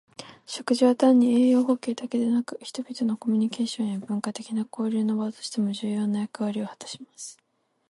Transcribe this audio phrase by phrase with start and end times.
[0.47, 7.37] 食事は単に栄養補給だけでなく、人々のコミュニケーションや文化的な交流の場としても重要な役割を果たします。